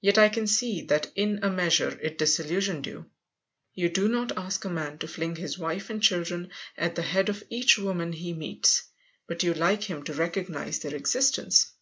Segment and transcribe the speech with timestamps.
[0.00, 3.10] Yet I can see that in a measure it disillusioned you.
[3.74, 7.28] You do not ask a man to fling his wife and children at the head
[7.28, 8.84] of each woman he meets,
[9.26, 11.72] but you like him to recognize their existence.